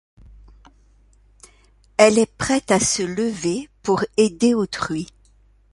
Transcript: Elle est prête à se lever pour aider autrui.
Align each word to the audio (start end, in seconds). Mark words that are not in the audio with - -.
Elle 1.97 2.17
est 2.17 2.25
prête 2.35 2.71
à 2.71 2.79
se 2.79 3.03
lever 3.03 3.69
pour 3.83 4.03
aider 4.17 4.55
autrui. 4.55 5.05